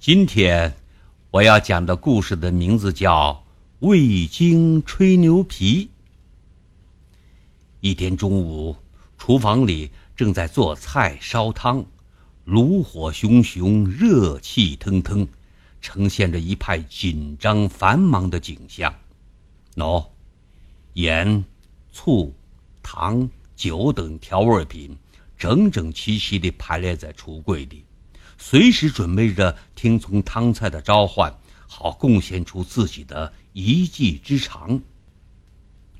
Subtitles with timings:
[0.00, 0.76] 今天
[1.32, 3.44] 我要讲的故事的名字叫
[3.86, 5.86] 《味精吹牛皮》。
[7.80, 8.76] 一天中午，
[9.18, 11.84] 厨房里正在做菜烧汤，
[12.44, 15.26] 炉火熊熊，热气腾腾，
[15.80, 18.94] 呈现着一派紧张繁忙的景象。
[19.74, 20.06] 喏，
[20.92, 21.44] 盐、
[21.90, 22.32] 醋、
[22.84, 24.96] 糖、酒等调味品
[25.36, 27.82] 整整齐齐地排列在橱柜里。
[28.40, 31.34] 随时准备着听从汤菜的召唤，
[31.66, 34.80] 好贡献出自己的一技之长。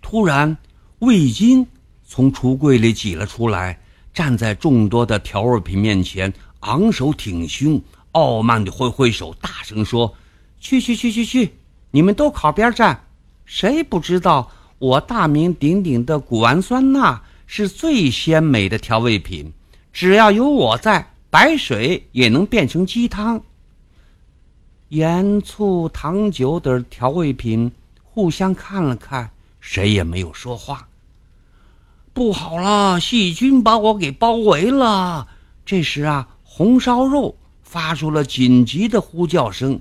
[0.00, 0.56] 突然，
[1.00, 1.66] 味精
[2.06, 3.80] 从橱柜里挤了出来，
[4.14, 7.82] 站在众多的调味品面前，昂首挺胸，
[8.12, 10.14] 傲慢地挥挥手，大声说
[10.60, 11.52] ：“去去去去去！
[11.90, 13.04] 你们都靠边站！
[13.44, 19.52] 谁不知道我大名鼎鼎的谷氨酸钠是最鲜美的调味品？
[19.92, 23.42] 只要有我在。”白水也能变成鸡汤。
[24.88, 27.70] 盐、醋、糖、酒等调味品
[28.02, 29.30] 互相看了看，
[29.60, 30.88] 谁也没有说话。
[32.14, 35.28] 不好了，细菌把我给包围了！
[35.66, 39.78] 这时啊，红烧肉发出了紧急的呼叫声。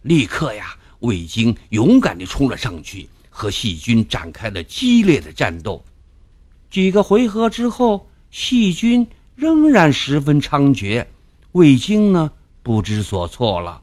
[0.00, 5.84] 立刻呀，味精勇敢地冲了上去，和细菌展开了激烈的战斗。
[6.70, 9.06] 几个回合之后，细菌。
[9.36, 11.06] 仍然十分猖獗，
[11.52, 13.82] 味精呢不知所措了。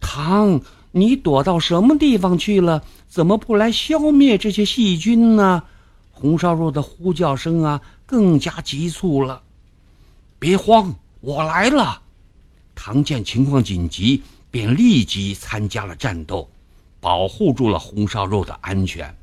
[0.00, 2.82] 唐，你躲到什么地方去了？
[3.06, 5.62] 怎么不来消灭这些细菌呢？
[6.10, 9.42] 红烧肉的呼叫声啊更加急促了。
[10.38, 12.00] 别慌，我来了。
[12.74, 16.48] 唐见情况紧急，便立即参加了战斗，
[16.98, 19.14] 保护住了红烧肉的安全。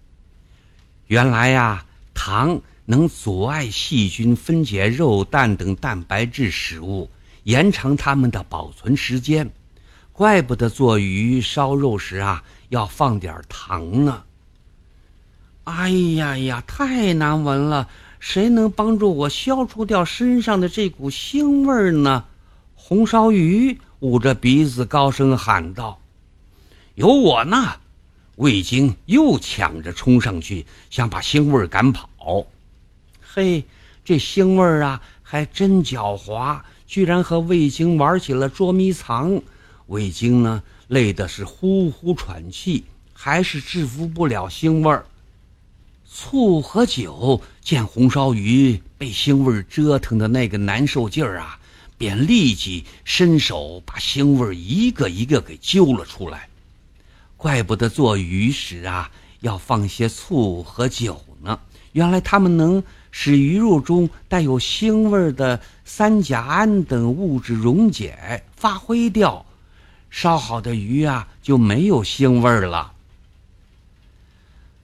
[1.08, 2.62] 原来呀，唐。
[2.90, 7.10] 能阻碍细菌分解肉蛋等蛋白质食物，
[7.44, 9.52] 延长它们的保存时间。
[10.14, 14.24] 怪不得做鱼烧肉时啊要放点糖呢。
[15.66, 17.90] 哎呀呀，太难闻了！
[18.22, 22.24] 谁能帮助我消除掉身上的这股腥味呢？
[22.74, 26.00] 红烧鱼捂着鼻子高声喊道
[26.96, 27.82] ：“有我呢！”
[28.38, 32.48] 味精又抢着冲上去，想把腥味赶跑。
[33.38, 33.64] 嘿，
[34.04, 39.40] 这腥味儿啊，还真狡猾，居然和味精玩起了捉迷藏。
[39.86, 45.06] 味精呢，累的是呼呼喘气，还是制服不了腥味儿。
[46.12, 51.60] 醋和酒见红烧鱼被腥味折腾的那个难受劲儿啊，
[51.96, 56.50] 便立即伸手把腥味一个一个给揪了出来。
[57.36, 59.12] 怪不得做鱼时啊
[59.42, 61.60] 要放些醋和酒呢，
[61.92, 62.84] 原来他们能。
[63.12, 69.46] 使鱼肉中带有腥味的三甲胺等物质溶解发挥掉，
[70.10, 72.94] 烧好的鱼啊就没有腥味了。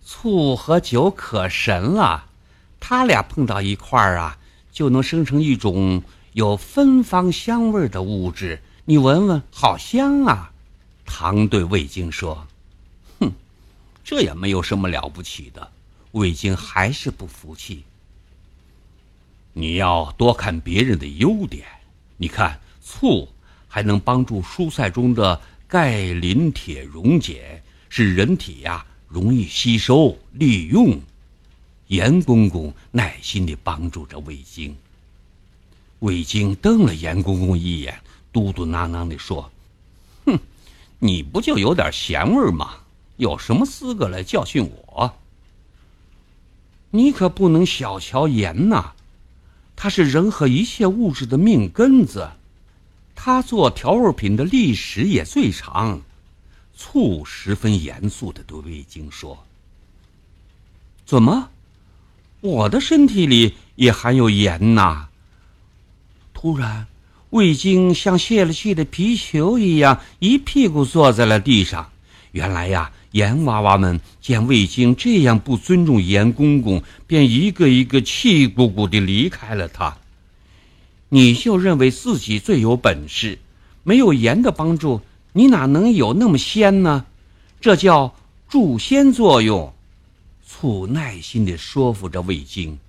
[0.05, 2.25] 醋和酒可神了，
[2.79, 4.37] 它俩碰到一块儿啊，
[4.71, 6.03] 就能生成一种
[6.33, 8.61] 有芬芳香味的物质。
[8.85, 10.51] 你闻闻，好香啊！
[11.05, 12.47] 糖对味精说
[13.19, 13.31] ：“哼，
[14.03, 15.69] 这也没有什么了不起的。”
[16.11, 17.83] 味精还是不服气。
[19.53, 21.65] 你要多看别人的优点。
[22.17, 23.29] 你看，醋
[23.67, 30.99] 还能帮助蔬菜中的钙、磷、铁溶解，使人体呀容易吸收利用。
[31.87, 34.75] 严公公耐心地帮助着味精。
[35.99, 37.99] 味精瞪了严公公一眼，
[38.31, 39.51] 嘟嘟囔囔地说
[40.25, 40.39] ：“哼，
[40.99, 42.75] 你不就有点咸味吗？
[43.17, 45.13] 有什么资格来教训我？
[46.89, 48.93] 你可不能小瞧盐呐！”
[49.83, 52.29] 它是人和一切物质的命根子，
[53.15, 55.99] 它做调味品的历史也最长。
[56.73, 59.43] 醋十分严肃地对味精说
[61.05, 61.49] ：“怎么，
[62.39, 65.09] 我的身体里也含有盐呐？”
[66.33, 66.87] 突然，
[67.31, 71.91] 味精像泄了气的皮球一样，一屁股坐在了地上。
[72.33, 72.91] 原来呀。
[73.13, 79.97] 盐娃娃们见味精这样不尊重盐公公，便一个一个气鼓鼓地离开了他。
[81.09, 83.37] 你就认为自己最有本事，
[83.83, 85.01] 没有盐的帮助，
[85.33, 87.05] 你哪能有那么鲜呢？
[87.61, 88.15] 这叫
[88.49, 89.71] 助鲜作用。
[90.43, 92.79] 醋耐心地说服着味精。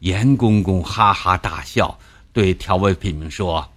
[0.00, 2.00] 盐公公哈哈大笑，
[2.32, 3.70] 对调味品们说：“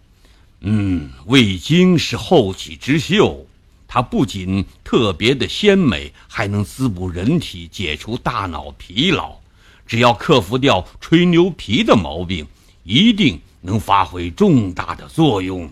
[0.61, 3.45] 嗯，味精是后起之秀。”
[3.93, 9.35] 它不仅特别的鲜美，还能滋补人体，解除大脑疲劳。
[9.85, 12.47] 只要克服掉吹牛皮的毛病，
[12.81, 15.71] 一定能发挥重大的作用。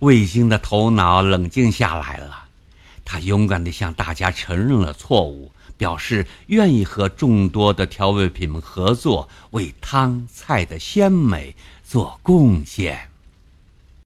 [0.00, 2.46] 卫星的头脑冷静下来了，
[3.04, 11.54] 他勇敢地向大家承认了错误，表示愿意和众多的调味品们合作，为汤菜的鲜美
[11.84, 13.10] 做贡献。